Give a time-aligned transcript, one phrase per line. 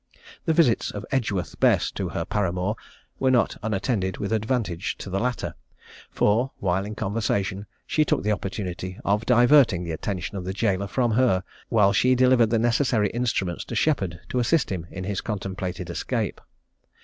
[0.45, 2.75] The visits of Edgeworth Bess to her paramour
[3.19, 5.53] were not unattended with advantage to the latter,
[6.09, 10.87] for while in conversation, she took the opportunity of diverting the attention of the gaoler
[10.87, 15.21] from her, while she delivered the necessary instruments to Sheppard to assist him in his
[15.21, 16.41] contemplated escape.